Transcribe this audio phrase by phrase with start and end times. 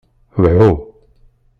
[0.41, 0.71] Wɛu.